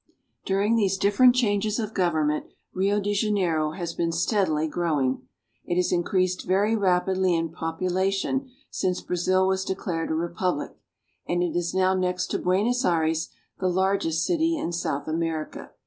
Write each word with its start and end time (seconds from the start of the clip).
During 0.45 0.75
these 0.77 0.97
different 0.97 1.35
changes 1.35 1.77
of 1.77 1.93
government 1.93 2.47
Rio 2.73 2.99
de 2.99 3.13
Janeiro 3.13 3.73
has 3.73 3.93
been 3.93 4.11
steadily 4.11 4.67
growing. 4.67 5.27
It 5.63 5.75
has 5.75 5.91
increased 5.91 6.47
very 6.47 6.75
rapidly 6.75 7.35
in 7.35 7.49
population 7.51 8.49
since 8.71 8.99
Brazil 8.99 9.45
was 9.45 9.63
declared 9.63 10.09
a 10.09 10.15
re 10.15 10.33
public, 10.33 10.71
and 11.27 11.43
it 11.43 11.55
is 11.55 11.75
now 11.75 11.93
next 11.93 12.31
to 12.31 12.39
Buenos 12.39 12.83
Aires 12.83 13.29
the 13.59 13.67
larg 13.67 14.03
est 14.03 14.25
city 14.25 14.57
in 14.57 14.71
South 14.71 15.07
America. 15.07 15.69